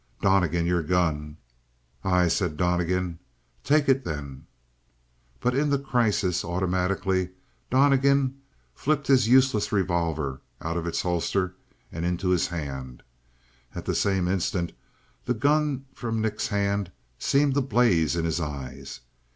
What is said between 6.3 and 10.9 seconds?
automatically Donnegan flipped his useless revolver out of